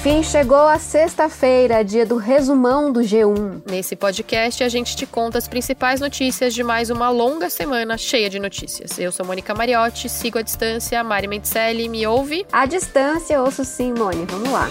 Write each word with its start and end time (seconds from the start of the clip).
Enfim, 0.00 0.22
chegou 0.22 0.66
a 0.66 0.78
sexta-feira, 0.78 1.84
dia 1.84 2.06
do 2.06 2.16
resumão 2.16 2.90
do 2.90 3.00
G1. 3.00 3.60
Nesse 3.70 3.94
podcast, 3.94 4.64
a 4.64 4.68
gente 4.70 4.96
te 4.96 5.04
conta 5.04 5.36
as 5.36 5.46
principais 5.46 6.00
notícias 6.00 6.54
de 6.54 6.62
mais 6.62 6.88
uma 6.88 7.10
longa 7.10 7.50
semana 7.50 7.98
cheia 7.98 8.30
de 8.30 8.38
notícias. 8.38 8.98
Eu 8.98 9.12
sou 9.12 9.26
Mônica 9.26 9.54
Mariotti, 9.54 10.08
sigo 10.08 10.38
à 10.38 10.42
distância. 10.42 11.04
Mari 11.04 11.28
Mendicelli, 11.28 11.86
me 11.86 12.06
ouve? 12.06 12.46
À 12.50 12.64
distância, 12.64 13.42
ouço 13.42 13.62
sim, 13.62 13.92
Mônica. 13.92 14.34
Vamos 14.34 14.50
lá. 14.50 14.70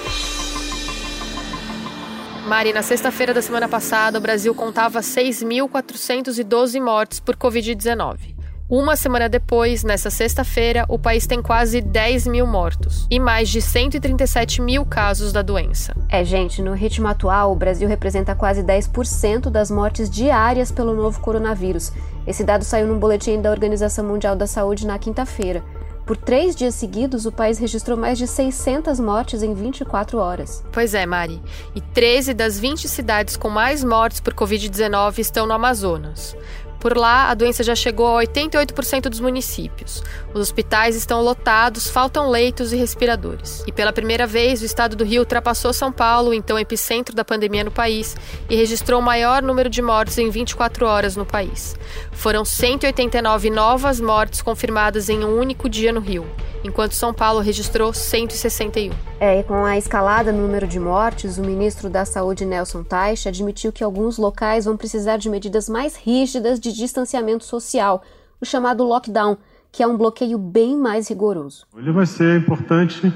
Mari, 2.48 2.74
na 2.74 2.82
sexta-feira 2.82 3.32
da 3.32 3.44
semana 3.44 3.70
passada, 3.70 4.18
o 4.18 4.22
Brasil 4.22 4.56
contava 4.56 5.00
6.412 5.02 6.82
mortes 6.82 7.20
por 7.20 7.36
Covid-19. 7.36 8.39
Uma 8.70 8.96
semana 8.96 9.28
depois, 9.28 9.84
nessa 9.84 10.12
sexta-feira, 10.12 10.86
o 10.88 11.00
país 11.00 11.26
tem 11.26 11.42
quase 11.42 11.82
10 11.82 12.28
mil 12.28 12.46
mortos 12.46 13.08
e 13.10 13.20
mais 13.20 13.50
de 13.50 13.64
137 13.64 14.62
mil 14.62 14.86
casos 14.86 15.34
da 15.34 15.42
doença. 15.42 15.96
É, 16.08 16.24
gente, 16.24 16.62
no 16.62 16.76
ritmo 16.76 17.08
atual, 17.08 17.52
o 17.52 17.56
Brasil 17.56 17.90
representa 17.90 18.36
quase 18.36 18.62
10% 18.62 19.50
das 19.50 19.72
mortes 19.72 20.08
diárias 20.08 20.72
pelo 20.72 20.94
novo 20.94 21.20
coronavírus. 21.20 21.92
Esse 22.28 22.44
dado 22.44 22.64
saiu 22.64 22.86
num 22.86 23.00
boletim 23.00 23.42
da 23.42 23.50
Organização 23.50 24.06
Mundial 24.06 24.36
da 24.36 24.46
Saúde 24.46 24.86
na 24.86 25.00
quinta-feira. 25.00 25.64
Por 26.06 26.16
três 26.16 26.56
dias 26.56 26.76
seguidos, 26.76 27.26
o 27.26 27.32
país 27.32 27.58
registrou 27.58 27.98
mais 27.98 28.20
de 28.20 28.28
600 28.28 29.00
mortes 29.00 29.42
em 29.42 29.56
24 29.56 30.20
horas. 30.20 30.64
Pois 30.72 30.94
é, 30.94 31.08
Mari. 31.08 31.42
E 31.74 31.82
13 31.82 32.36
das 32.36 32.60
20 32.60 32.88
cidades 32.88 33.36
com 33.36 33.50
mais 33.50 33.84
mortes 33.84 34.20
por 34.20 34.36
Covid-19 34.36 35.18
estão 35.18 35.48
no 35.48 35.54
Amazonas. 35.54 36.36
Por 36.80 36.96
lá, 36.96 37.30
a 37.30 37.34
doença 37.34 37.64
já 37.64 37.76
chegou 37.76 38.18
a 38.18 38.24
88% 38.24 39.10
dos 39.10 39.20
municípios. 39.20 40.02
Os 40.34 40.40
hospitais 40.40 40.96
estão 40.96 41.22
lotados, 41.22 41.90
faltam 41.90 42.30
leitos 42.30 42.72
e 42.72 42.78
respiradores. 42.78 43.64
E 43.68 43.72
pela 43.72 43.92
primeira 43.92 44.26
vez, 44.26 44.62
o 44.62 44.66
estado 44.66 44.96
do 44.96 45.04
Rio 45.04 45.22
ultrapassou 45.22 45.74
São 45.74 45.92
Paulo, 45.92 46.34
então 46.34 46.58
epicentro 46.58 47.14
da 47.14 47.26
pandemia 47.26 47.64
no 47.64 47.72
país, 47.72 48.16
e 48.50 48.56
registrou 48.56 49.00
o 49.00 49.04
maior 49.04 49.42
número 49.42 49.70
de 49.70 49.82
mortes 49.82 50.18
em 50.18 50.30
24 50.30 50.86
horas 50.86 51.16
no 51.16 51.26
país. 51.26 51.76
Foram 52.12 52.46
189 52.46 53.50
novas 53.50 54.00
mortes 54.00 54.42
confirmadas 54.42 55.10
em 55.10 55.24
um 55.24 55.38
único 55.38 55.68
dia 55.68 55.92
no 55.92 56.00
Rio 56.00 56.26
enquanto 56.64 56.94
São 56.94 57.14
Paulo 57.14 57.40
registrou 57.40 57.94
161. 57.94 58.94
É, 59.20 59.40
e 59.40 59.44
com 59.44 59.66
a 59.66 59.78
escalada 59.78 60.32
no 60.32 60.42
número 60.42 60.68
de 60.68 60.80
mortes, 60.80 61.38
o 61.38 61.42
ministro 61.42 61.90
da 61.90 62.06
Saúde, 62.06 62.46
Nelson 62.46 62.84
Teich, 62.84 63.28
admitiu 63.28 63.72
que 63.72 63.84
alguns 63.84 64.18
locais 64.18 64.66
vão 64.66 64.78
precisar 64.78 65.18
de 65.18 65.30
medidas 65.30 65.68
mais 65.68 65.96
rígidas 65.96 66.60
de 66.60 66.69
distanciamento 66.74 67.44
social, 67.44 68.04
o 68.42 68.46
chamado 68.46 68.84
lockdown, 68.84 69.38
que 69.72 69.84
é 69.84 69.88
um 69.88 69.98
bloqueio 69.98 70.38
bem 70.38 70.78
mais 70.78 71.08
rigoroso. 71.10 71.66
Ele 71.78 71.92
vai 71.92 72.06
ser 72.06 72.40
importante 72.40 73.14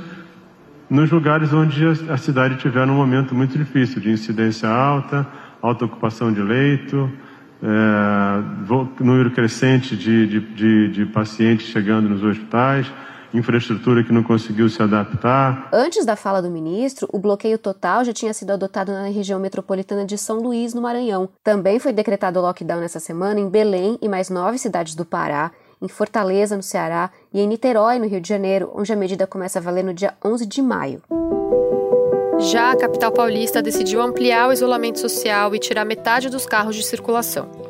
nos 0.90 1.12
lugares 1.12 1.52
onde 1.52 1.84
a 2.09 2.18
cidade 2.18 2.58
tiver 2.58 2.88
um 2.88 2.96
momento 2.96 3.34
muito 3.34 3.58
difícil, 3.58 4.02
de 4.02 4.12
incidência 4.12 4.70
alta, 4.70 5.28
alta 5.62 5.86
ocupação 5.86 6.31
de 6.31 6.42
leito, 6.42 7.09
é, 7.64 9.04
número 9.04 9.31
crescente 9.31 9.96
de, 9.96 10.28
de, 10.28 10.40
de, 10.40 10.88
de 10.90 11.06
pacientes 11.06 11.68
chegando 11.68 12.09
nos 12.09 12.24
hospitais 12.24 12.92
infraestrutura 13.34 14.03
que 14.03 14.14
não 14.14 14.23
conseguiu 14.23 14.70
se 14.70 14.81
adaptar. 14.81 15.70
Antes 15.72 16.06
da 16.06 16.16
fala 16.16 16.42
do 16.42 16.50
ministro, 16.50 17.08
o 17.12 17.20
bloqueio 17.20 17.58
total 17.58 18.06
já 18.06 18.14
tinha 18.14 18.34
sido 18.34 18.52
adotado 18.52 18.92
na 18.92 19.08
região 19.08 19.40
metropolitana 19.40 20.06
de 20.06 20.17
São 20.17 20.40
Luís, 20.40 20.73
no 20.73 20.81
Maranhão. 20.81 21.30
Também 21.44 21.80
foi 21.80 21.92
decretado 21.92 22.40
o 22.40 22.42
lockdown 22.42 22.80
nessa 22.80 23.00
semana 23.00 23.40
em 23.40 23.50
Belém 23.50 23.98
e 24.02 24.08
mais 24.08 24.30
nove 24.30 24.58
cidades 24.58 24.95
do 24.95 25.06
Pará, 25.06 25.52
em 25.81 25.88
Fortaleza, 25.88 26.56
no 26.56 26.64
Ceará, 26.64 27.09
e 27.34 27.42
em 27.42 27.48
Niterói, 27.48 28.00
no 28.00 28.08
Rio 28.08 28.22
de 28.22 28.30
Janeiro, 28.30 28.72
onde 28.73 28.94
a 28.94 28.95
medida 28.95 29.28
começa 29.28 29.59
a 29.59 29.62
valer 29.62 29.84
no 29.84 29.94
dia 29.94 30.14
11 30.23 30.45
de 30.45 30.62
maio. 30.62 31.02
Já 32.40 32.72
a 32.72 32.78
capital 32.78 33.12
paulista 33.12 33.62
decidiu 33.62 34.02
ampliar 34.02 34.50
o 34.50 34.53
isolamento 34.53 35.00
social 35.00 35.53
e 35.53 35.59
tirar 35.59 35.86
metade 35.86 36.30
dos 36.30 36.45
carros 36.45 36.75
de 36.75 36.84
circulação. 36.84 37.62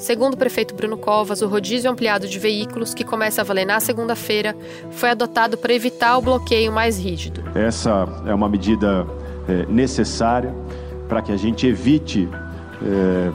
Segundo 0.00 0.32
o 0.32 0.36
prefeito 0.36 0.74
Bruno 0.74 0.96
Covas, 0.96 1.42
o 1.42 1.46
rodízio 1.46 1.90
ampliado 1.90 2.26
de 2.26 2.38
veículos, 2.38 2.94
que 2.94 3.04
começa 3.04 3.42
a 3.42 3.44
valer 3.44 3.66
na 3.66 3.78
segunda-feira, 3.80 4.56
foi 4.92 5.10
adotado 5.10 5.58
para 5.58 5.74
evitar 5.74 6.16
o 6.16 6.22
bloqueio 6.22 6.72
mais 6.72 6.98
rígido. 6.98 7.44
Essa 7.54 8.08
é 8.24 8.32
uma 8.32 8.48
medida 8.48 9.06
é, 9.46 9.66
necessária 9.66 10.54
para 11.06 11.20
que 11.20 11.30
a 11.30 11.36
gente 11.36 11.66
evite 11.66 12.26
é, 12.82 13.30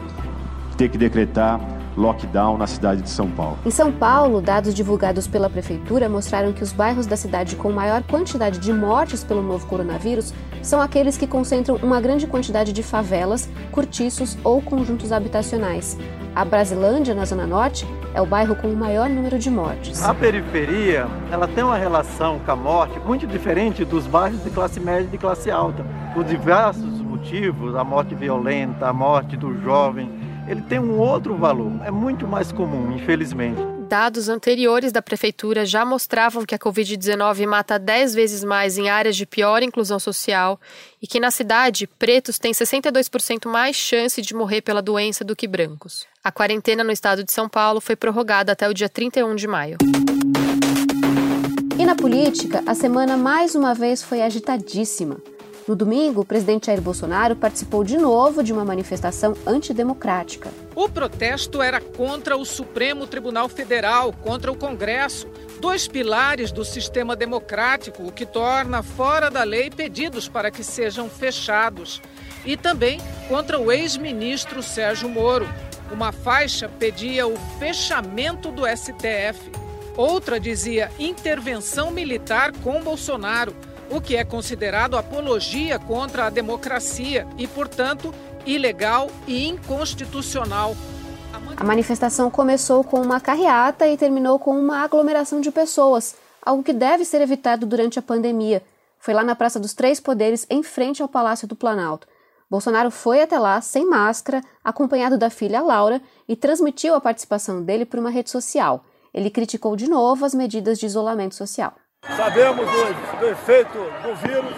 ter 0.75 0.89
que 0.89 0.97
decretar 0.97 1.61
lockdown 1.97 2.57
na 2.57 2.67
cidade 2.67 3.01
de 3.01 3.09
São 3.09 3.29
Paulo. 3.29 3.57
Em 3.65 3.71
São 3.71 3.91
Paulo, 3.91 4.41
dados 4.41 4.73
divulgados 4.73 5.27
pela 5.27 5.49
prefeitura 5.49 6.09
mostraram 6.09 6.53
que 6.53 6.63
os 6.63 6.71
bairros 6.71 7.05
da 7.05 7.17
cidade 7.17 7.55
com 7.55 7.71
maior 7.71 8.03
quantidade 8.03 8.59
de 8.59 8.73
mortes 8.73 9.23
pelo 9.23 9.41
novo 9.41 9.65
coronavírus 9.67 10.33
são 10.61 10.81
aqueles 10.81 11.17
que 11.17 11.27
concentram 11.27 11.77
uma 11.81 12.01
grande 12.01 12.27
quantidade 12.27 12.73
de 12.73 12.81
favelas, 12.81 13.49
cortiços 13.71 14.37
ou 14.43 14.61
conjuntos 14.61 15.11
habitacionais. 15.11 15.97
A 16.35 16.43
Brasilândia, 16.43 17.15
na 17.15 17.23
Zona 17.23 17.47
Norte, 17.47 17.87
é 18.13 18.21
o 18.21 18.25
bairro 18.25 18.55
com 18.55 18.67
o 18.67 18.75
maior 18.75 19.09
número 19.09 19.39
de 19.39 19.49
mortes. 19.49 20.03
A 20.03 20.13
periferia, 20.13 21.07
ela 21.31 21.47
tem 21.47 21.63
uma 21.63 21.77
relação 21.77 22.39
com 22.39 22.51
a 22.51 22.55
morte 22.55 22.99
muito 22.99 23.25
diferente 23.25 23.85
dos 23.85 24.05
bairros 24.05 24.43
de 24.43 24.49
classe 24.49 24.79
média 24.79 25.05
e 25.05 25.11
de 25.11 25.17
classe 25.17 25.49
alta. 25.49 25.85
Por 26.13 26.25
diversos 26.25 26.99
motivos, 27.01 27.75
a 27.75 27.83
morte 27.83 28.13
violenta, 28.13 28.87
a 28.87 28.93
morte 28.93 29.37
do 29.37 29.57
jovem, 29.61 30.09
ele 30.47 30.61
tem 30.61 30.79
um 30.79 30.99
outro 30.99 31.35
valor, 31.35 31.71
é 31.83 31.91
muito 31.91 32.27
mais 32.27 32.51
comum, 32.51 32.95
infelizmente. 32.95 33.59
Dados 33.87 34.29
anteriores 34.29 34.91
da 34.91 35.01
prefeitura 35.01 35.65
já 35.65 35.85
mostravam 35.85 36.45
que 36.45 36.55
a 36.55 36.59
Covid-19 36.59 37.45
mata 37.47 37.77
10 37.77 38.15
vezes 38.15 38.43
mais 38.43 38.77
em 38.77 38.89
áreas 38.89 39.15
de 39.15 39.25
pior 39.25 39.61
inclusão 39.61 39.99
social 39.99 40.59
e 41.01 41.07
que 41.07 41.19
na 41.19 41.29
cidade, 41.29 41.85
pretos 41.85 42.39
têm 42.39 42.51
62% 42.51 43.47
mais 43.47 43.75
chance 43.75 44.21
de 44.21 44.33
morrer 44.33 44.61
pela 44.61 44.81
doença 44.81 45.23
do 45.23 45.35
que 45.35 45.47
brancos. 45.47 46.07
A 46.23 46.31
quarentena 46.31 46.83
no 46.83 46.91
estado 46.91 47.23
de 47.23 47.31
São 47.31 47.47
Paulo 47.47 47.79
foi 47.79 47.95
prorrogada 47.95 48.51
até 48.51 48.67
o 48.67 48.73
dia 48.73 48.89
31 48.89 49.35
de 49.35 49.47
maio. 49.47 49.77
E 51.77 51.85
na 51.85 51.95
política, 51.95 52.63
a 52.65 52.73
semana 52.73 53.15
mais 53.15 53.53
uma 53.53 53.75
vez 53.75 54.01
foi 54.01 54.21
agitadíssima. 54.21 55.17
No 55.67 55.75
domingo, 55.75 56.21
o 56.21 56.25
presidente 56.25 56.67
Jair 56.67 56.79
Bolsonaro 56.79 57.35
participou 57.35 57.83
de 57.83 57.97
novo 57.97 58.43
de 58.43 58.53
uma 58.53 58.63
manifestação 58.63 59.35
antidemocrática. 59.47 60.51
O 60.75 60.87
protesto 60.87 61.59
era 61.59 61.81
contra 61.81 62.37
o 62.37 62.45
Supremo 62.45 63.07
Tribunal 63.07 63.49
Federal, 63.49 64.13
contra 64.13 64.51
o 64.51 64.55
Congresso, 64.55 65.27
dois 65.59 65.87
pilares 65.87 66.51
do 66.51 66.63
sistema 66.63 67.15
democrático, 67.15 68.03
o 68.03 68.11
que 68.11 68.27
torna 68.27 68.83
fora 68.83 69.31
da 69.31 69.43
lei 69.43 69.71
pedidos 69.71 70.29
para 70.29 70.51
que 70.51 70.63
sejam 70.63 71.09
fechados. 71.09 71.99
E 72.45 72.55
também 72.55 73.01
contra 73.27 73.59
o 73.59 73.71
ex-ministro 73.71 74.61
Sérgio 74.61 75.09
Moro. 75.09 75.49
Uma 75.91 76.11
faixa 76.11 76.69
pedia 76.69 77.25
o 77.25 77.35
fechamento 77.57 78.51
do 78.51 78.67
STF. 78.67 79.51
Outra 79.97 80.39
dizia 80.39 80.91
intervenção 80.99 81.89
militar 81.89 82.51
com 82.63 82.83
Bolsonaro 82.83 83.55
o 83.89 84.01
que 84.01 84.15
é 84.15 84.23
considerado 84.23 84.97
apologia 84.97 85.77
contra 85.79 86.25
a 86.25 86.29
democracia 86.29 87.27
e, 87.37 87.47
portanto, 87.47 88.13
ilegal 88.45 89.09
e 89.27 89.47
inconstitucional. 89.47 90.75
A 91.57 91.63
manifestação 91.63 92.29
começou 92.29 92.83
com 92.83 93.01
uma 93.01 93.19
carreata 93.19 93.87
e 93.87 93.97
terminou 93.97 94.37
com 94.39 94.57
uma 94.57 94.83
aglomeração 94.83 95.39
de 95.39 95.51
pessoas, 95.51 96.15
algo 96.41 96.63
que 96.63 96.73
deve 96.73 97.05
ser 97.05 97.21
evitado 97.21 97.65
durante 97.65 97.97
a 97.97 98.01
pandemia. 98.01 98.61
Foi 98.99 99.13
lá 99.13 99.23
na 99.23 99.35
Praça 99.35 99.59
dos 99.59 99.73
Três 99.73 99.99
Poderes, 99.99 100.45
em 100.49 100.63
frente 100.63 101.01
ao 101.01 101.07
Palácio 101.07 101.47
do 101.47 101.55
Planalto. 101.55 102.07
Bolsonaro 102.49 102.91
foi 102.91 103.21
até 103.21 103.39
lá 103.39 103.59
sem 103.61 103.87
máscara, 103.87 104.41
acompanhado 104.63 105.17
da 105.17 105.29
filha 105.29 105.61
Laura, 105.61 106.01
e 106.27 106.35
transmitiu 106.35 106.93
a 106.93 107.01
participação 107.01 107.63
dele 107.63 107.85
por 107.85 107.99
uma 107.99 108.09
rede 108.09 108.29
social. 108.29 108.83
Ele 109.13 109.29
criticou 109.29 109.75
de 109.75 109.89
novo 109.89 110.25
as 110.25 110.33
medidas 110.33 110.77
de 110.77 110.85
isolamento 110.85 111.35
social. 111.35 111.73
Sabemos 112.15 112.65
do, 112.65 113.19
do 113.19 113.27
efeito 113.27 113.77
do 114.03 114.15
vírus, 114.15 114.53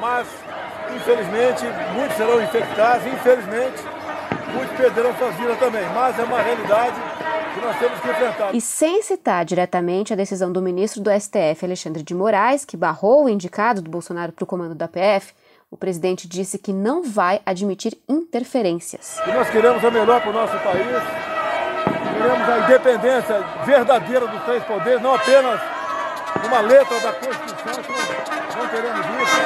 mas 0.00 0.26
infelizmente 0.94 1.64
muitos 1.94 2.16
serão 2.16 2.42
infectados, 2.42 3.06
infelizmente 3.06 3.82
muitos 4.52 4.76
perderão 4.76 5.16
suas 5.16 5.34
vidas 5.36 5.58
também. 5.58 5.84
Mas 5.94 6.18
é 6.18 6.24
uma 6.24 6.40
realidade 6.42 6.96
que 7.54 7.60
nós 7.60 7.78
temos 7.78 8.00
que 8.00 8.08
enfrentar. 8.08 8.54
E 8.54 8.60
sem 8.60 9.02
citar 9.02 9.44
diretamente 9.44 10.12
a 10.12 10.16
decisão 10.16 10.52
do 10.52 10.60
ministro 10.60 11.00
do 11.00 11.10
STF, 11.10 11.64
Alexandre 11.64 12.02
de 12.02 12.14
Moraes, 12.14 12.64
que 12.64 12.76
barrou 12.76 13.24
o 13.24 13.28
indicado 13.28 13.80
do 13.80 13.90
Bolsonaro 13.90 14.32
para 14.32 14.44
o 14.44 14.46
comando 14.46 14.74
da 14.74 14.88
PF, 14.88 15.32
o 15.70 15.76
presidente 15.76 16.28
disse 16.28 16.58
que 16.58 16.72
não 16.72 17.02
vai 17.02 17.40
admitir 17.46 17.96
interferências. 18.08 19.18
E 19.26 19.32
nós 19.32 19.48
queremos 19.48 19.82
o 19.82 19.90
melhor 19.90 20.20
para 20.20 20.30
o 20.30 20.32
nosso 20.32 20.52
país, 20.58 20.86
queremos 22.12 22.48
a 22.48 22.58
independência 22.58 23.40
verdadeira 23.64 24.26
dos 24.26 24.42
três 24.42 24.62
poderes, 24.64 25.00
não 25.00 25.14
apenas 25.14 25.60
uma 26.46 26.60
letra 26.60 27.00
da 27.00 27.12
Constituição, 27.12 27.82
que 27.82 28.56
não 28.58 28.68
queremos 28.68 29.06
isso. 29.22 29.40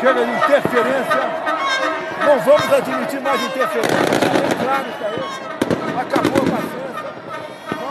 Chega 0.00 0.24
de 0.24 0.30
interferência, 0.30 1.20
não 2.24 2.38
vamos 2.40 2.72
admitir 2.72 3.20
mais 3.20 3.42
interferência. 3.42 3.96
Claro 4.62 4.84
isso 4.88 5.04
aí, 5.04 5.20
acabou 6.00 6.38
a 6.38 6.50
paciência, 6.50 7.09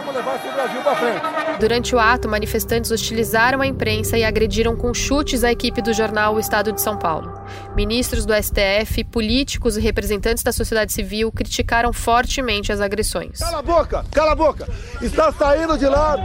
vamos 0.09 0.15
levar 0.15 0.35
esse 0.35 0.47
Brasil 0.49 0.81
para 0.81 0.95
frente. 0.95 1.59
Durante 1.59 1.95
o 1.95 1.99
ato, 1.99 2.27
manifestantes 2.27 2.91
hostilizaram 2.91 3.61
a 3.61 3.67
imprensa 3.67 4.17
e 4.17 4.23
agrediram 4.23 4.75
com 4.75 4.93
chutes 4.93 5.43
a 5.43 5.51
equipe 5.51 5.81
do 5.81 5.93
jornal 5.93 6.35
O 6.35 6.39
Estado 6.39 6.71
de 6.71 6.81
São 6.81 6.97
Paulo. 6.97 7.31
Ministros 7.75 8.25
do 8.25 8.33
STF, 8.33 9.03
políticos 9.05 9.77
e 9.77 9.81
representantes 9.81 10.43
da 10.43 10.51
sociedade 10.51 10.91
civil 10.91 11.31
criticaram 11.31 11.93
fortemente 11.93 12.71
as 12.71 12.81
agressões. 12.81 13.39
Cala 13.39 13.59
a 13.59 13.61
boca, 13.61 14.05
cala 14.11 14.31
a 14.31 14.35
boca. 14.35 14.67
Está 15.01 15.31
saindo 15.31 15.77
de 15.77 15.85
lá 15.85 16.17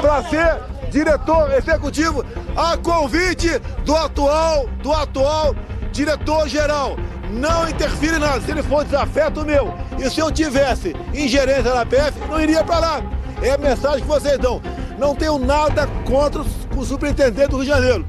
para 0.00 0.22
ser 0.24 0.60
diretor 0.90 1.52
executivo 1.52 2.24
a 2.56 2.76
convite 2.76 3.58
do 3.84 3.96
atual, 3.96 4.68
do 4.82 4.92
atual 4.92 5.54
diretor 5.90 6.48
geral. 6.48 6.96
Não 7.30 7.68
interfere 7.68 8.18
nada. 8.18 8.40
Se 8.42 8.50
ele 8.50 8.62
for 8.62 8.84
desafeto 8.84 9.44
meu 9.44 9.72
e 9.98 10.10
se 10.10 10.20
eu 10.20 10.30
tivesse 10.30 10.94
ingerência 11.14 11.72
na 11.74 11.86
PF, 11.86 12.18
não 12.28 12.40
iria 12.40 12.62
para 12.62 12.78
lá. 12.78 13.21
É 13.42 13.50
a 13.50 13.58
mensagem 13.58 14.00
que 14.00 14.06
vocês 14.06 14.38
dão. 14.38 14.62
Não 14.98 15.14
tenho 15.14 15.38
nada 15.38 15.86
contra 16.06 16.42
o 16.42 16.84
superintendente 16.84 17.48
do 17.48 17.56
Rio 17.56 17.64
de 17.64 17.70
Janeiro. 17.70 18.06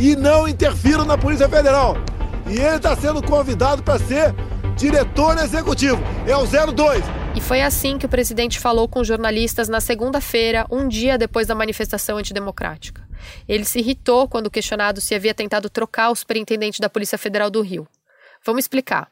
E 0.00 0.16
não 0.16 0.48
interfiro 0.48 1.04
na 1.04 1.18
Polícia 1.18 1.48
Federal. 1.48 1.96
E 2.46 2.58
ele 2.58 2.76
está 2.76 2.96
sendo 2.96 3.22
convidado 3.22 3.82
para 3.82 3.98
ser 3.98 4.34
diretor 4.76 5.36
executivo. 5.38 6.00
É 6.26 6.36
o 6.36 6.46
02. 6.72 7.04
E 7.36 7.40
foi 7.40 7.60
assim 7.60 7.98
que 7.98 8.06
o 8.06 8.08
presidente 8.08 8.58
falou 8.58 8.88
com 8.88 9.04
jornalistas 9.04 9.68
na 9.68 9.80
segunda-feira, 9.80 10.66
um 10.70 10.88
dia 10.88 11.18
depois 11.18 11.46
da 11.46 11.54
manifestação 11.54 12.16
antidemocrática. 12.16 13.06
Ele 13.46 13.64
se 13.64 13.80
irritou 13.80 14.28
quando 14.28 14.50
questionado 14.50 15.00
se 15.00 15.14
havia 15.14 15.34
tentado 15.34 15.68
trocar 15.68 16.10
o 16.10 16.16
superintendente 16.16 16.80
da 16.80 16.88
Polícia 16.88 17.18
Federal 17.18 17.50
do 17.50 17.60
Rio. 17.60 17.86
Vamos 18.44 18.64
explicar. 18.64 19.10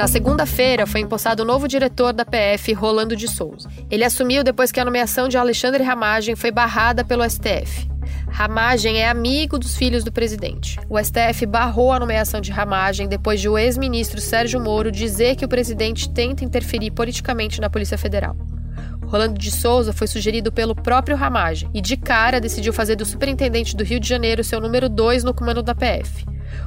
Na 0.00 0.08
segunda-feira, 0.08 0.86
foi 0.86 1.02
empossado 1.02 1.42
o 1.42 1.46
novo 1.46 1.68
diretor 1.68 2.14
da 2.14 2.24
PF, 2.24 2.72
Rolando 2.72 3.14
de 3.14 3.28
Souza. 3.28 3.68
Ele 3.90 4.02
assumiu 4.02 4.42
depois 4.42 4.72
que 4.72 4.80
a 4.80 4.84
nomeação 4.86 5.28
de 5.28 5.36
Alexandre 5.36 5.84
Ramagem 5.84 6.34
foi 6.34 6.50
barrada 6.50 7.04
pelo 7.04 7.22
STF. 7.22 7.86
Ramagem 8.26 8.96
é 8.96 9.10
amigo 9.10 9.58
dos 9.58 9.76
filhos 9.76 10.02
do 10.02 10.10
presidente. 10.10 10.80
O 10.88 10.98
STF 10.98 11.44
barrou 11.44 11.92
a 11.92 12.00
nomeação 12.00 12.40
de 12.40 12.50
Ramagem 12.50 13.08
depois 13.08 13.42
de 13.42 13.48
o 13.50 13.58
ex-ministro 13.58 14.22
Sérgio 14.22 14.58
Moro 14.58 14.90
dizer 14.90 15.36
que 15.36 15.44
o 15.44 15.48
presidente 15.48 16.08
tenta 16.08 16.46
interferir 16.46 16.92
politicamente 16.92 17.60
na 17.60 17.68
Polícia 17.68 17.98
Federal. 17.98 18.34
Rolando 19.04 19.38
de 19.38 19.50
Souza 19.50 19.92
foi 19.92 20.06
sugerido 20.06 20.50
pelo 20.50 20.74
próprio 20.74 21.14
Ramagem 21.14 21.68
e, 21.74 21.80
de 21.82 21.98
cara, 21.98 22.40
decidiu 22.40 22.72
fazer 22.72 22.96
do 22.96 23.04
superintendente 23.04 23.76
do 23.76 23.84
Rio 23.84 24.00
de 24.00 24.08
Janeiro 24.08 24.42
seu 24.42 24.62
número 24.62 24.88
2 24.88 25.24
no 25.24 25.34
comando 25.34 25.62
da 25.62 25.74
PF. 25.74 26.24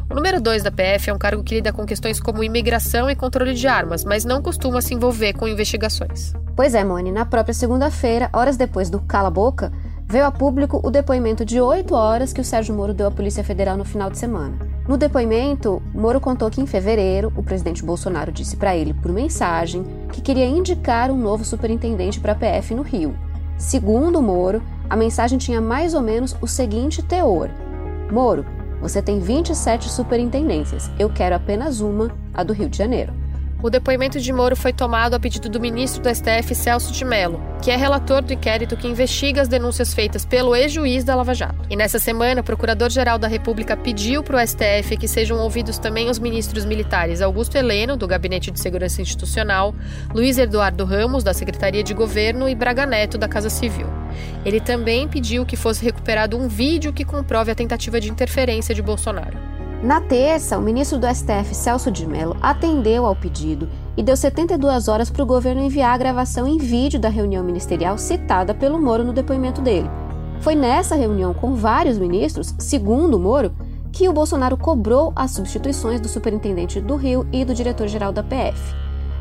O 0.09 0.15
número 0.15 0.41
2 0.41 0.63
da 0.63 0.71
PF 0.71 1.09
é 1.09 1.13
um 1.13 1.17
cargo 1.17 1.43
que 1.43 1.55
lida 1.55 1.73
com 1.73 1.85
questões 1.85 2.19
como 2.19 2.43
imigração 2.43 3.09
e 3.09 3.15
controle 3.15 3.53
de 3.53 3.67
armas, 3.67 4.03
mas 4.03 4.25
não 4.25 4.41
costuma 4.41 4.81
se 4.81 4.93
envolver 4.93 5.33
com 5.33 5.47
investigações. 5.47 6.33
Pois 6.55 6.75
é, 6.75 6.83
Mone, 6.83 7.11
na 7.11 7.25
própria 7.25 7.53
segunda-feira, 7.53 8.29
horas 8.31 8.57
depois 8.57 8.89
do 8.89 9.01
cala-boca, 9.01 9.71
veio 10.07 10.25
a 10.25 10.31
público 10.31 10.79
o 10.83 10.91
depoimento 10.91 11.43
de 11.43 11.59
oito 11.59 11.95
horas 11.95 12.31
que 12.31 12.41
o 12.41 12.43
Sérgio 12.43 12.75
Moro 12.75 12.93
deu 12.93 13.07
à 13.07 13.11
Polícia 13.11 13.43
Federal 13.43 13.75
no 13.75 13.85
final 13.85 14.09
de 14.09 14.19
semana. 14.19 14.55
No 14.87 14.97
depoimento, 14.97 15.81
Moro 15.93 16.19
contou 16.19 16.51
que 16.51 16.61
em 16.61 16.67
fevereiro, 16.67 17.33
o 17.35 17.41
presidente 17.41 17.83
Bolsonaro 17.83 18.31
disse 18.31 18.57
para 18.57 18.75
ele, 18.75 18.93
por 18.93 19.11
mensagem, 19.11 19.83
que 20.11 20.21
queria 20.21 20.45
indicar 20.45 21.09
um 21.09 21.17
novo 21.17 21.43
superintendente 21.43 22.19
para 22.19 22.33
a 22.33 22.35
PF 22.35 22.75
no 22.75 22.81
Rio. 22.81 23.15
Segundo 23.57 24.21
Moro, 24.21 24.61
a 24.89 24.95
mensagem 24.95 25.37
tinha 25.37 25.61
mais 25.61 25.93
ou 25.93 26.01
menos 26.01 26.35
o 26.41 26.47
seguinte 26.47 27.01
teor: 27.01 27.49
Moro, 28.11 28.45
você 28.83 29.01
tem 29.01 29.17
27 29.17 29.89
superintendências. 29.89 30.91
Eu 30.99 31.09
quero 31.09 31.33
apenas 31.33 31.79
uma, 31.79 32.11
a 32.33 32.43
do 32.43 32.51
Rio 32.51 32.69
de 32.69 32.77
Janeiro. 32.77 33.13
O 33.63 33.69
depoimento 33.69 34.19
de 34.19 34.33
Moro 34.33 34.57
foi 34.57 34.73
tomado 34.73 35.13
a 35.13 35.19
pedido 35.19 35.47
do 35.47 35.57
ministro 35.57 36.03
do 36.03 36.13
STF, 36.13 36.53
Celso 36.53 36.91
de 36.91 37.05
Mello, 37.05 37.41
que 37.61 37.71
é 37.71 37.77
relator 37.77 38.21
do 38.21 38.33
inquérito 38.33 38.75
que 38.75 38.89
investiga 38.89 39.41
as 39.41 39.47
denúncias 39.47 39.93
feitas 39.93 40.25
pelo 40.25 40.53
ex-juiz 40.53 41.05
da 41.05 41.15
Lava 41.15 41.33
Jato. 41.33 41.65
E 41.69 41.75
nessa 41.77 41.97
semana, 41.97 42.41
o 42.41 42.43
Procurador-Geral 42.43 43.17
da 43.17 43.29
República 43.29 43.77
pediu 43.77 44.21
para 44.21 44.35
o 44.35 44.45
STF 44.45 44.97
que 44.97 45.07
sejam 45.07 45.37
ouvidos 45.37 45.77
também 45.77 46.09
os 46.09 46.19
ministros 46.19 46.65
militares 46.65 47.21
Augusto 47.21 47.55
Heleno, 47.55 47.95
do 47.95 48.05
Gabinete 48.05 48.51
de 48.51 48.59
Segurança 48.59 49.01
Institucional, 49.01 49.73
Luiz 50.13 50.37
Eduardo 50.37 50.83
Ramos, 50.83 51.23
da 51.23 51.33
Secretaria 51.33 51.83
de 51.83 51.93
Governo 51.93 52.49
e 52.49 52.55
Braga 52.55 52.85
Neto, 52.85 53.17
da 53.17 53.29
Casa 53.29 53.49
Civil. 53.49 53.87
Ele 54.43 54.59
também 54.59 55.07
pediu 55.07 55.45
que 55.45 55.55
fosse 55.55 55.85
recuperado 55.85 56.37
um 56.37 56.49
vídeo 56.49 56.91
que 56.91 57.05
comprove 57.05 57.49
a 57.49 57.55
tentativa 57.55 57.97
de 58.01 58.11
interferência 58.11 58.75
de 58.75 58.81
Bolsonaro. 58.81 59.52
Na 59.83 59.99
terça, 59.99 60.57
o 60.57 60.61
ministro 60.61 60.97
do 60.97 61.05
STF, 61.13 61.53
Celso 61.53 61.91
de 61.91 62.07
Mello, 62.07 62.37
atendeu 62.41 63.05
ao 63.05 63.13
pedido 63.13 63.67
e 63.97 64.01
deu 64.01 64.15
72 64.15 64.87
horas 64.87 65.09
para 65.09 65.21
o 65.21 65.25
governo 65.25 65.61
enviar 65.61 65.93
a 65.93 65.97
gravação 65.97 66.47
em 66.47 66.57
vídeo 66.57 66.97
da 66.97 67.09
reunião 67.09 67.43
ministerial 67.43 67.97
citada 67.97 68.53
pelo 68.53 68.81
Moro 68.81 69.03
no 69.03 69.11
depoimento 69.11 69.61
dele. 69.61 69.89
Foi 70.39 70.55
nessa 70.55 70.95
reunião 70.95 71.33
com 71.33 71.53
vários 71.53 71.97
ministros, 71.97 72.55
segundo 72.57 73.19
Moro, 73.19 73.53
que 73.91 74.07
o 74.07 74.13
Bolsonaro 74.13 74.55
cobrou 74.55 75.11
as 75.17 75.31
substituições 75.31 75.99
do 75.99 76.07
superintendente 76.07 76.79
do 76.79 76.95
Rio 76.95 77.27
e 77.29 77.43
do 77.43 77.53
diretor-geral 77.53 78.13
da 78.13 78.23
PF. 78.23 78.73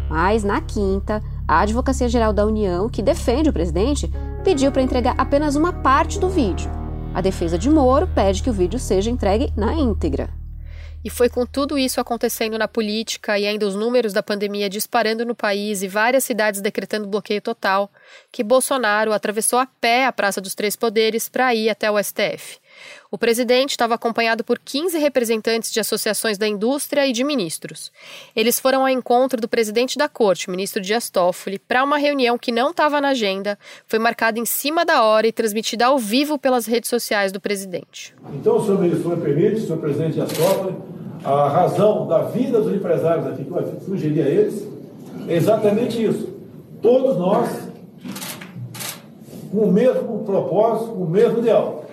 Mas, 0.09 0.45
na 0.45 0.61
quinta, 0.61 1.21
a 1.47 1.59
Advocacia 1.59 2.09
Geral 2.09 2.33
da 2.33 2.47
União, 2.47 2.89
que 2.89 3.03
defende 3.03 3.51
o 3.51 3.53
presidente, 3.53 4.09
pediu 4.45 4.71
para 4.71 4.83
entregar 4.83 5.17
apenas 5.19 5.57
uma 5.57 5.73
parte 5.73 6.21
do 6.21 6.29
vídeo. 6.29 6.71
A 7.13 7.21
defesa 7.21 7.59
de 7.59 7.69
Moro 7.69 8.07
pede 8.07 8.45
que 8.45 8.51
o 8.51 8.53
vídeo 8.53 8.79
seja 8.79 9.11
entregue 9.11 9.53
na 9.57 9.75
íntegra. 9.75 10.42
E 11.05 11.11
foi 11.11 11.29
com 11.29 11.45
tudo 11.45 11.77
isso 11.77 12.01
acontecendo 12.01 12.57
na 12.57 12.69
política 12.69 13.39
e 13.39 13.47
ainda 13.47 13.67
os 13.67 13.75
números 13.75 14.13
da 14.13 14.23
pandemia 14.23 14.69
disparando 14.69 15.25
no 15.25 15.35
país 15.35 15.83
e 15.83 15.89
várias 15.89 16.23
cidades 16.23 16.61
decretando 16.61 17.09
bloqueio 17.09 17.41
total, 17.41 17.91
que 18.31 18.45
Bolsonaro 18.45 19.13
atravessou 19.13 19.59
a 19.59 19.67
pé 19.67 20.07
a 20.07 20.13
Praça 20.13 20.41
dos 20.41 20.55
Três 20.55 20.77
Poderes 20.77 21.29
para 21.29 21.55
ir 21.55 21.69
até 21.69 21.91
o 21.91 22.03
STF. 22.03 22.63
O 23.11 23.19
presidente 23.19 23.73
estava 23.73 23.95
acompanhado 23.95 24.43
por 24.43 24.59
15 24.59 24.97
representantes 24.99 25.71
de 25.71 25.79
associações 25.79 26.39
da 26.39 26.49
indústria 26.49 27.07
e 27.07 27.13
de 27.13 27.23
ministros. 27.23 27.93
Eles 28.35 28.59
foram 28.59 28.83
ao 28.83 28.89
encontro 28.89 29.41
do 29.41 29.49
presidente 29.49 29.99
da 29.99 30.09
corte, 30.09 30.49
o 30.49 30.51
ministro 30.51 30.81
Dias 30.81 31.11
Toffoli, 31.11 31.59
para 31.59 31.85
uma 31.85 31.99
reunião 31.99 32.39
que 32.39 32.51
não 32.51 32.71
estava 32.71 33.01
na 33.01 33.09
agenda, 33.09 33.59
foi 33.87 33.99
marcada 33.99 34.39
em 34.39 34.47
cima 34.47 34.85
da 34.85 35.03
hora 35.03 35.27
e 35.27 35.33
transmitida 35.33 35.87
ao 35.87 35.99
vivo 35.99 36.39
pelas 36.39 36.65
redes 36.65 36.89
sociais 36.89 37.33
do 37.33 37.41
presidente. 37.41 38.15
Então, 38.33 38.65
senhor 38.65 38.81
ministro, 38.81 39.11
me 39.11 39.23
permite, 39.23 39.61
senhor 39.61 39.79
presidente 39.79 40.15
Dias 40.15 40.33
Toffoli, 40.33 40.75
a 41.25 41.49
razão 41.49 42.07
da 42.07 42.23
vida 42.23 42.61
dos 42.61 42.75
empresários 42.75 43.27
aqui, 43.27 43.45
que 43.45 43.51
eu 43.51 43.81
sugeri 43.85 44.21
a 44.21 44.27
eles, 44.27 44.67
é 45.29 45.35
exatamente 45.35 46.03
isso. 46.05 46.29
Todos 46.81 47.17
nós, 47.17 47.49
com 49.51 49.59
o 49.59 49.73
mesmo 49.73 50.25
propósito, 50.25 50.93
com 50.93 51.05
o 51.05 51.09
mesmo 51.09 51.39
ideal. 51.39 51.85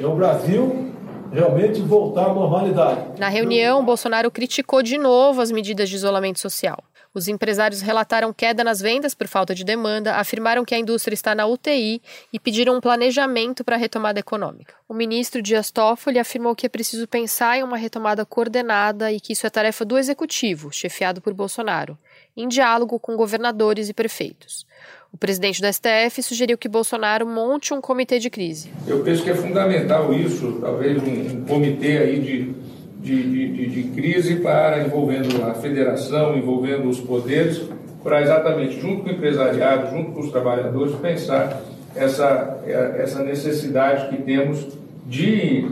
É 0.00 0.06
o 0.06 0.14
Brasil 0.14 0.92
realmente 1.32 1.80
voltar 1.80 2.26
à 2.26 2.34
normalidade. 2.34 3.00
Na 3.18 3.28
reunião, 3.28 3.84
Bolsonaro 3.84 4.30
criticou 4.30 4.82
de 4.82 4.98
novo 4.98 5.40
as 5.40 5.50
medidas 5.50 5.88
de 5.88 5.96
isolamento 5.96 6.40
social. 6.40 6.78
Os 7.14 7.28
empresários 7.28 7.80
relataram 7.80 8.32
queda 8.32 8.64
nas 8.64 8.80
vendas 8.80 9.14
por 9.14 9.28
falta 9.28 9.54
de 9.54 9.62
demanda, 9.62 10.16
afirmaram 10.16 10.64
que 10.64 10.74
a 10.74 10.78
indústria 10.78 11.14
está 11.14 11.32
na 11.32 11.46
UTI 11.46 12.02
e 12.32 12.40
pediram 12.40 12.76
um 12.76 12.80
planejamento 12.80 13.62
para 13.62 13.76
a 13.76 13.78
retomada 13.78 14.18
econômica. 14.18 14.74
O 14.88 14.92
ministro 14.92 15.40
Dias 15.40 15.70
Toffoli 15.70 16.18
afirmou 16.18 16.56
que 16.56 16.66
é 16.66 16.68
preciso 16.68 17.06
pensar 17.06 17.56
em 17.56 17.62
uma 17.62 17.76
retomada 17.76 18.26
coordenada 18.26 19.12
e 19.12 19.20
que 19.20 19.32
isso 19.32 19.46
é 19.46 19.50
tarefa 19.50 19.84
do 19.84 19.96
executivo, 19.96 20.72
chefiado 20.72 21.20
por 21.20 21.32
Bolsonaro, 21.32 21.96
em 22.36 22.48
diálogo 22.48 22.98
com 22.98 23.16
governadores 23.16 23.88
e 23.88 23.94
prefeitos. 23.94 24.66
O 25.12 25.16
presidente 25.16 25.62
do 25.62 25.72
STF 25.72 26.20
sugeriu 26.20 26.58
que 26.58 26.68
Bolsonaro 26.68 27.24
monte 27.24 27.72
um 27.72 27.80
comitê 27.80 28.18
de 28.18 28.28
crise. 28.28 28.72
Eu 28.84 29.04
penso 29.04 29.22
que 29.22 29.30
é 29.30 29.34
fundamental 29.36 30.12
isso, 30.12 30.58
talvez 30.60 31.00
um, 31.00 31.44
comitê 31.44 31.98
aí 31.98 32.18
de 32.18 32.73
de, 33.04 33.22
de, 33.52 33.66
de, 33.66 33.82
crise 33.90 34.36
para 34.36 34.82
envolvendo 34.82 35.44
a 35.44 35.52
federação, 35.54 36.36
envolvendo 36.36 36.88
os 36.88 36.98
poderes, 36.98 37.62
para 38.02 38.22
exatamente, 38.22 38.80
junto 38.80 39.02
com 39.02 39.10
o 39.10 39.12
empresariado, 39.12 39.94
junto 39.94 40.12
com 40.12 40.20
os 40.20 40.30
trabalhadores, 40.30 40.94
pensar 40.96 41.62
essa, 41.94 42.58
essa 42.66 43.22
necessidade 43.22 44.08
que 44.08 44.22
temos 44.22 44.66
de 45.06 45.68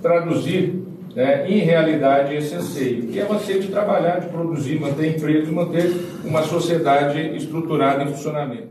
traduzir 0.00 0.86
né, 1.14 1.48
em 1.48 1.58
realidade 1.58 2.36
esse 2.36 2.54
anseio, 2.54 3.08
que 3.08 3.18
é 3.18 3.24
o 3.24 3.32
anseio 3.32 3.60
de 3.60 3.68
trabalhar, 3.68 4.20
de 4.20 4.28
produzir, 4.28 4.78
manter 4.78 5.16
empregos, 5.16 5.50
manter 5.50 5.92
uma 6.24 6.42
sociedade 6.42 7.36
estruturada 7.36 8.04
em 8.04 8.08
funcionamento. 8.08 8.68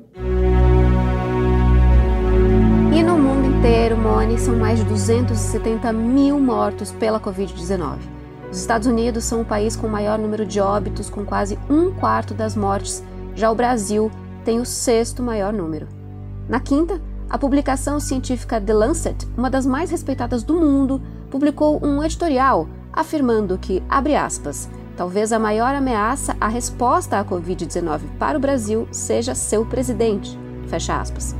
No 3.65 3.71
mundo 3.71 3.77
inteiro, 3.77 3.97
Mone, 3.97 4.37
são 4.37 4.55
mais 4.55 4.77
de 4.77 4.85
270 4.85 5.91
mil 5.91 6.39
mortos 6.39 6.91
pela 6.91 7.19
Covid-19. 7.19 7.97
Os 8.51 8.59
Estados 8.59 8.87
Unidos 8.87 9.23
são 9.23 9.41
o 9.41 9.45
país 9.45 9.75
com 9.75 9.87
o 9.87 9.89
maior 9.89 10.19
número 10.19 10.45
de 10.45 10.59
óbitos, 10.59 11.09
com 11.09 11.25
quase 11.25 11.57
um 11.67 11.91
quarto 11.91 12.35
das 12.35 12.55
mortes. 12.55 13.03
Já 13.33 13.49
o 13.49 13.55
Brasil 13.55 14.11
tem 14.43 14.59
o 14.59 14.65
sexto 14.65 15.23
maior 15.23 15.51
número. 15.51 15.87
Na 16.47 16.59
quinta, 16.59 17.01
a 17.27 17.39
publicação 17.39 17.99
científica 17.99 18.61
The 18.61 18.73
Lancet, 18.73 19.27
uma 19.35 19.49
das 19.49 19.65
mais 19.65 19.89
respeitadas 19.89 20.43
do 20.43 20.53
mundo, 20.53 21.01
publicou 21.31 21.83
um 21.83 22.03
editorial 22.03 22.67
afirmando 22.93 23.57
que, 23.57 23.81
abre 23.89 24.15
aspas, 24.15 24.69
Talvez 24.95 25.33
a 25.33 25.39
maior 25.39 25.75
ameaça 25.75 26.37
à 26.39 26.47
resposta 26.47 27.19
à 27.19 27.25
Covid-19 27.25 27.99
para 28.17 28.37
o 28.37 28.39
Brasil 28.39 28.87
seja 28.91 29.35
seu 29.35 29.65
presidente. 29.65 30.39
Fecha 30.69 30.95
aspas. 31.01 31.35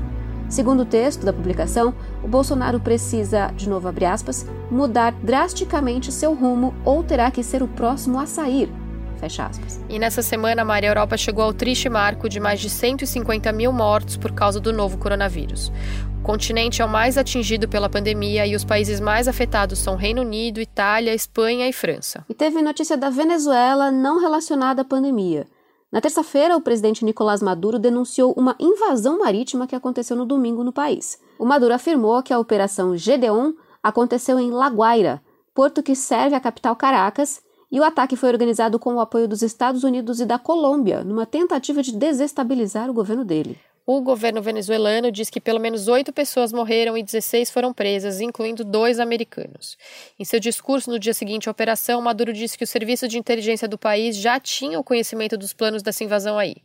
Segundo 0.50 0.82
o 0.82 0.86
texto 0.86 1.26
da 1.26 1.34
publicação, 1.34 1.94
o 2.24 2.28
Bolsonaro 2.28 2.80
precisa, 2.80 3.48
de 3.56 3.68
novo 3.68 3.88
abre 3.88 4.06
aspas, 4.06 4.46
mudar 4.70 5.12
drasticamente 5.24 6.12
seu 6.12 6.34
rumo 6.34 6.74
ou 6.86 7.04
terá 7.04 7.32
que 7.32 7.44
ser 7.44 7.64
o 7.64 7.68
próximo 7.68 8.20
a 8.20 8.26
sair. 8.26 8.70
Fecha 9.18 9.46
aspas. 9.46 9.82
E 9.90 9.98
nessa 9.98 10.22
semana, 10.22 10.62
a 10.62 10.66
Maria 10.66 10.90
Europa 10.90 11.18
chegou 11.18 11.44
ao 11.44 11.54
triste 11.54 11.90
marco 11.90 12.30
de 12.30 12.40
mais 12.40 12.60
de 12.60 12.70
150 12.70 13.52
mil 13.52 13.72
mortos 13.72 14.18
por 14.18 14.32
causa 14.32 14.60
do 14.60 14.74
novo 14.74 14.98
coronavírus. 14.98 15.72
O 16.20 16.22
continente 16.22 16.82
é 16.82 16.86
o 16.86 16.90
mais 16.90 17.18
atingido 17.18 17.68
pela 17.68 17.90
pandemia 17.90 18.46
e 18.46 18.56
os 18.56 18.64
países 18.64 19.00
mais 19.00 19.28
afetados 19.28 19.80
são 19.80 19.96
Reino 19.96 20.22
Unido, 20.22 20.60
Itália, 20.60 21.14
Espanha 21.14 21.68
e 21.68 21.74
França. 21.74 22.26
E 22.28 22.34
teve 22.34 22.62
notícia 22.62 22.98
da 22.98 23.10
Venezuela 23.10 23.92
não 23.92 24.20
relacionada 24.20 24.82
à 24.82 24.86
pandemia. 24.86 25.48
Na 25.92 26.02
terça-feira, 26.02 26.58
o 26.58 26.62
presidente 26.62 27.06
Nicolás 27.06 27.42
Maduro 27.42 27.80
denunciou 27.80 28.34
uma 28.36 28.56
invasão 28.60 29.20
marítima 29.20 29.68
que 29.68 29.76
aconteceu 29.76 30.16
no 30.18 30.26
domingo 30.26 30.64
no 30.64 30.74
país. 30.74 31.20
O 31.40 31.46
Maduro 31.46 31.74
afirmou 31.74 32.22
que 32.24 32.34
a 32.34 32.40
operação 32.40 32.98
Gedeon 32.98 33.54
aconteceu 33.82 34.40
em 34.40 34.52
La 34.52 34.68
Guaira, 34.68 35.22
porto 35.54 35.84
que 35.84 35.96
serve 35.96 36.36
à 36.36 36.40
capital 36.40 36.76
Caracas, 36.76 37.42
e 37.72 37.80
o 37.80 37.84
ataque 37.84 38.16
foi 38.16 38.30
organizado 38.30 38.80
com 38.80 38.96
o 38.96 39.00
apoio 39.00 39.28
dos 39.28 39.42
Estados 39.42 39.84
Unidos 39.84 40.20
e 40.20 40.26
da 40.26 40.40
Colômbia, 40.40 41.04
numa 41.04 41.26
tentativa 41.26 41.82
de 41.82 41.92
desestabilizar 41.92 42.90
o 42.90 42.94
governo 42.94 43.24
dele. 43.24 43.58
O 43.88 44.02
governo 44.02 44.42
venezuelano 44.42 45.12
diz 45.12 45.30
que 45.30 45.40
pelo 45.40 45.60
menos 45.60 45.88
oito 45.88 46.12
pessoas 46.12 46.52
morreram 46.52 46.98
e 46.98 47.04
16 47.04 47.52
foram 47.52 47.72
presas, 47.72 48.20
incluindo 48.20 48.66
dois 48.66 49.00
americanos. 49.00 49.78
Em 50.20 50.26
seu 50.26 50.40
discurso 50.40 50.90
no 50.90 50.98
dia 50.98 51.14
seguinte 51.14 51.48
à 51.48 51.52
operação, 51.52 52.02
Maduro 52.02 52.34
disse 52.34 52.58
que 52.58 52.64
o 52.64 52.68
serviço 52.68 53.08
de 53.08 53.20
inteligência 53.20 53.68
do 53.68 53.78
país 53.78 54.16
já 54.16 54.40
tinha 54.40 54.80
o 54.80 54.84
conhecimento 54.84 55.38
dos 55.38 55.54
planos 55.54 55.84
dessa 55.84 56.04
invasão 56.04 56.40
aí. 56.40 56.56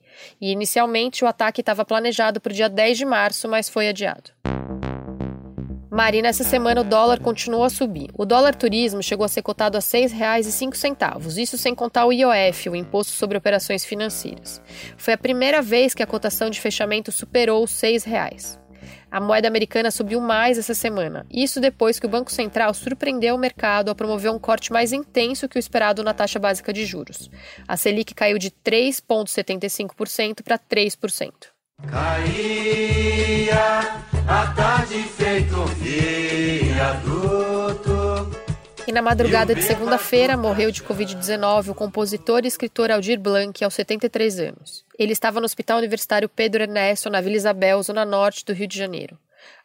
E 0.41 0.51
inicialmente 0.51 1.23
o 1.23 1.29
ataque 1.29 1.61
estava 1.61 1.85
planejado 1.85 2.41
para 2.41 2.53
o 2.53 2.55
dia 2.55 2.71
10 2.71 2.97
de 2.97 3.05
março, 3.05 3.47
mas 3.47 3.69
foi 3.69 3.89
adiado. 3.89 4.40
Mari, 6.01 6.23
nessa 6.23 6.43
semana 6.43 6.81
o 6.81 6.85
dólar 6.85 7.21
continuou 7.21 7.63
a 7.63 7.69
subir. 7.69 8.09
O 8.17 8.25
dólar 8.25 8.55
turismo 8.55 9.03
chegou 9.03 9.23
a 9.23 9.29
ser 9.29 9.43
cotado 9.43 9.77
a 9.77 9.81
R$ 9.81 9.85
6,05, 9.85 11.37
isso 11.37 11.59
sem 11.59 11.75
contar 11.75 12.07
o 12.07 12.13
IOF, 12.13 12.71
o 12.71 12.75
Imposto 12.75 13.13
sobre 13.13 13.37
Operações 13.37 13.85
Financeiras. 13.85 14.63
Foi 14.97 15.13
a 15.13 15.19
primeira 15.19 15.61
vez 15.61 15.93
que 15.93 16.03
a 16.03 16.07
cotação 16.07 16.49
de 16.49 16.59
fechamento 16.59 17.13
superou 17.13 17.63
os 17.63 17.83
R$ 17.83 17.91
6,00. 17.91 18.59
A 19.11 19.21
moeda 19.21 19.47
americana 19.47 19.91
subiu 19.91 20.23
mais 20.23 20.57
essa 20.57 20.73
semana, 20.73 21.27
isso 21.31 21.61
depois 21.61 22.01
que 22.01 22.07
o 22.07 22.11
Banco 22.11 22.33
Central 22.33 22.73
surpreendeu 22.73 23.35
o 23.35 23.39
mercado 23.39 23.91
ao 23.91 23.95
promover 23.95 24.33
um 24.33 24.39
corte 24.39 24.73
mais 24.73 24.95
intenso 24.95 25.51
que 25.51 25.59
o 25.59 25.61
esperado 25.61 26.03
na 26.03 26.15
taxa 26.15 26.39
básica 26.39 26.73
de 26.73 26.87
juros. 26.87 27.31
A 27.69 27.77
Selic 27.77 28.15
caiu 28.15 28.39
de 28.39 28.51
3,75% 28.51 30.43
para 30.43 30.59
3%. 30.59 31.33
Caía 31.87 33.71
a 34.31 34.47
tarde 34.55 35.03
feito 35.03 35.65
viaduto. 35.81 37.11
E 38.87 38.93
na 38.93 39.03
madrugada 39.03 39.53
de 39.57 39.63
segunda-feira 39.63 40.37
morreu 40.37 40.71
de 40.71 40.85
Covid-19 40.85 41.71
o 41.71 41.75
compositor 41.75 42.45
e 42.45 42.47
escritor 42.49 42.93
Aldir 42.93 43.19
Blanc, 43.19 43.65
aos 43.65 43.75
73 43.75 44.39
anos. 44.39 44.85
Ele 44.97 45.13
estava 45.13 45.41
no 45.41 45.47
Hospital 45.47 45.79
Universitário 45.79 46.29
Pedro 46.29 46.63
Ernesto, 46.63 47.11
na 47.11 47.21
Vila 47.21 47.35
Isabel, 47.35 47.83
zona 47.83 48.05
norte 48.05 48.45
do 48.45 48.53
Rio 48.53 48.69
de 48.69 48.79
Janeiro. 48.79 49.19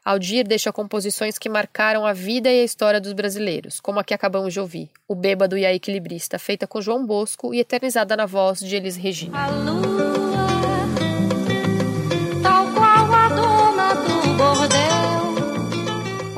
Aldir 0.03 0.47
deixa 0.47 0.73
composições 0.73 1.37
que 1.37 1.47
marcaram 1.47 2.03
a 2.03 2.13
vida 2.13 2.51
e 2.51 2.61
a 2.61 2.63
história 2.63 2.99
dos 2.99 3.13
brasileiros, 3.13 3.79
como 3.79 3.99
a 3.99 4.03
que 4.03 4.15
acabamos 4.15 4.51
de 4.51 4.59
ouvir, 4.59 4.89
O 5.07 5.13
Bêbado 5.13 5.55
e 5.59 5.65
a 5.65 5.73
Equilibrista, 5.73 6.39
feita 6.39 6.65
com 6.65 6.81
João 6.81 7.05
Bosco 7.05 7.53
e 7.53 7.59
eternizada 7.59 8.17
na 8.17 8.25
voz 8.25 8.59
de 8.61 8.75
Elis 8.75 8.95
Regina. 8.95 9.37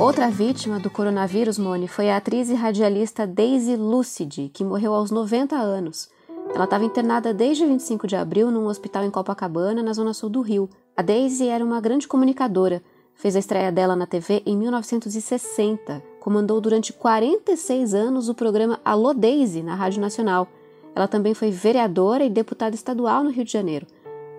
Outra 0.08 0.30
vítima 0.30 0.80
do 0.80 0.90
coronavírus, 0.90 1.60
Mone, 1.60 1.86
foi 1.86 2.10
a 2.10 2.16
atriz 2.16 2.50
e 2.50 2.54
radialista 2.54 3.28
Daisy 3.28 3.76
Lucidi, 3.76 4.48
que 4.48 4.64
morreu 4.64 4.94
aos 4.94 5.12
90 5.12 5.58
anos. 5.58 6.10
Ela 6.56 6.64
estava 6.64 6.86
internada 6.86 7.34
desde 7.34 7.66
25 7.66 8.08
de 8.08 8.16
abril 8.16 8.50
num 8.50 8.68
hospital 8.68 9.04
em 9.04 9.12
Copacabana, 9.12 9.84
na 9.84 9.92
zona 9.92 10.14
sul 10.14 10.30
do 10.30 10.40
Rio. 10.40 10.70
A 10.96 11.02
Daisy 11.02 11.50
era 11.50 11.62
uma 11.62 11.82
grande 11.82 12.08
comunicadora. 12.08 12.82
Fez 13.16 13.36
a 13.36 13.40
estreia 13.40 13.70
dela 13.70 13.98
na 13.98 14.06
TV 14.06 14.42
em 14.46 14.56
1960. 14.56 16.02
Comandou 16.22 16.62
durante 16.62 16.94
46 16.94 17.94
anos 17.94 18.30
o 18.30 18.34
programa 18.34 18.80
Alô 18.86 19.14
Daisy 19.14 19.62
na 19.62 19.76
Rádio 19.76 20.00
Nacional. 20.00 20.48
Ela 20.96 21.10
também 21.10 21.34
foi 21.34 21.52
vereadora 21.52 22.24
e 22.24 22.30
deputada 22.30 22.74
estadual 22.74 23.26
no 23.26 23.30
Rio 23.30 23.44
de 23.44 23.52
Janeiro. 23.52 23.86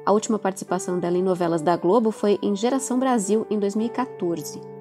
A 0.07 0.13
última 0.13 0.39
participação 0.39 0.99
dela 0.99 1.19
em 1.19 1.23
novelas 1.23 1.61
da 1.61 1.77
Globo 1.77 2.11
foi 2.11 2.39
em 2.41 2.57
Geração 2.57 2.99
Brasil, 2.99 3.47
em 3.51 3.59
2014. 3.59 4.78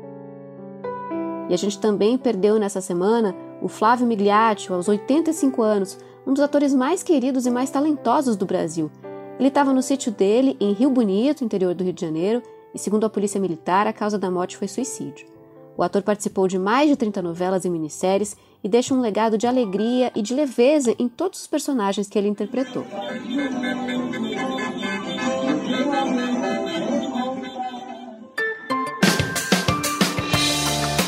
E 1.49 1.53
a 1.53 1.57
gente 1.57 1.79
também 1.79 2.17
perdeu 2.17 2.59
nessa 2.59 2.81
semana 2.81 3.35
o 3.61 3.67
Flávio 3.67 4.05
Migliaccio, 4.05 4.73
aos 4.73 4.87
85 4.87 5.61
anos, 5.61 5.97
um 6.25 6.33
dos 6.33 6.43
atores 6.43 6.73
mais 6.73 7.01
queridos 7.01 7.45
e 7.45 7.51
mais 7.51 7.69
talentosos 7.69 8.35
do 8.35 8.45
Brasil. 8.45 8.91
Ele 9.39 9.47
estava 9.47 9.71
no 9.71 9.81
sítio 9.81 10.11
dele, 10.11 10.57
em 10.59 10.73
Rio 10.73 10.89
Bonito, 10.89 11.43
interior 11.43 11.73
do 11.73 11.83
Rio 11.83 11.93
de 11.93 12.01
Janeiro, 12.01 12.41
e 12.73 12.79
segundo 12.79 13.05
a 13.05 13.09
Polícia 13.09 13.39
Militar, 13.39 13.87
a 13.87 13.93
causa 13.93 14.17
da 14.17 14.29
morte 14.29 14.57
foi 14.57 14.67
suicídio. 14.67 15.27
O 15.77 15.83
ator 15.83 16.01
participou 16.01 16.47
de 16.47 16.57
mais 16.57 16.89
de 16.89 16.95
30 16.95 17.21
novelas 17.21 17.63
e 17.63 17.69
minisséries 17.69 18.35
e 18.63 18.67
deixa 18.67 18.95
um 18.95 18.99
legado 18.99 19.37
de 19.37 19.45
alegria 19.45 20.11
e 20.15 20.23
de 20.23 20.33
leveza 20.33 20.95
em 20.97 21.07
todos 21.07 21.41
os 21.41 21.47
personagens 21.47 22.09
que 22.09 22.17
ele 22.17 22.27
interpretou. 22.27 22.83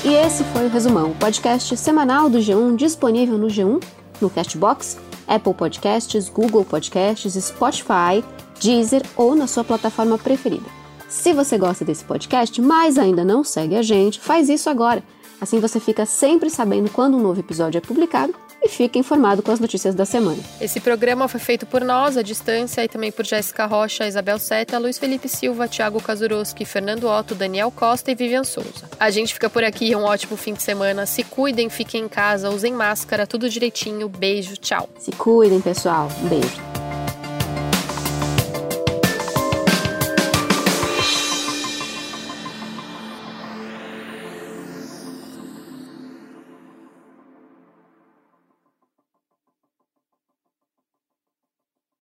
E 0.09 0.11
esse 0.11 0.43
foi 0.45 0.65
o 0.65 0.69
Resumão, 0.69 1.11
o 1.11 1.15
podcast 1.15 1.77
semanal 1.77 2.31
do 2.31 2.39
G1 2.39 2.75
disponível 2.75 3.37
no 3.37 3.45
G1, 3.45 3.79
no 4.19 4.27
Castbox, 4.27 4.97
Apple 5.27 5.53
Podcasts, 5.53 6.29
Google 6.29 6.65
Podcasts, 6.65 7.35
Spotify, 7.35 8.25
Deezer 8.59 9.03
ou 9.15 9.35
na 9.35 9.45
sua 9.45 9.63
plataforma 9.63 10.17
preferida. 10.17 10.65
Se 11.07 11.31
você 11.31 11.59
gosta 11.59 11.85
desse 11.85 12.03
podcast, 12.03 12.59
mas 12.59 12.97
ainda 12.97 13.23
não 13.23 13.43
segue 13.43 13.75
a 13.75 13.83
gente, 13.83 14.19
faz 14.19 14.49
isso 14.49 14.67
agora. 14.67 15.03
Assim 15.39 15.59
você 15.59 15.79
fica 15.79 16.07
sempre 16.07 16.49
sabendo 16.49 16.89
quando 16.89 17.15
um 17.15 17.21
novo 17.21 17.39
episódio 17.39 17.77
é 17.77 17.81
publicado 17.81 18.33
e 18.61 18.69
fica 18.69 18.97
informado 18.97 19.41
com 19.41 19.51
as 19.51 19.59
notícias 19.59 19.95
da 19.95 20.05
semana. 20.05 20.41
Esse 20.59 20.79
programa 20.79 21.27
foi 21.27 21.39
feito 21.39 21.65
por 21.65 21.81
nós, 21.81 22.17
à 22.17 22.21
distância, 22.21 22.83
e 22.83 22.87
também 22.87 23.11
por 23.11 23.25
Jéssica 23.25 23.65
Rocha, 23.65 24.07
Isabel 24.07 24.39
Seta, 24.39 24.77
Luiz 24.77 24.97
Felipe 24.97 25.27
Silva, 25.27 25.67
Thiago 25.67 26.01
Kazuroski, 26.01 26.65
Fernando 26.65 27.07
Otto, 27.07 27.35
Daniel 27.35 27.71
Costa 27.71 28.11
e 28.11 28.15
Vivian 28.15 28.43
Souza. 28.43 28.89
A 28.99 29.09
gente 29.09 29.33
fica 29.33 29.49
por 29.49 29.63
aqui, 29.63 29.95
um 29.95 30.03
ótimo 30.03 30.35
fim 30.35 30.53
de 30.53 30.63
semana. 30.63 31.05
Se 31.05 31.23
cuidem, 31.23 31.69
fiquem 31.69 32.03
em 32.03 32.09
casa, 32.09 32.49
usem 32.49 32.73
máscara, 32.73 33.25
tudo 33.25 33.49
direitinho. 33.49 34.09
Beijo, 34.09 34.57
tchau. 34.57 34.89
Se 34.99 35.11
cuidem, 35.11 35.61
pessoal. 35.61 36.09
Um 36.23 36.27
beijo. 36.27 36.68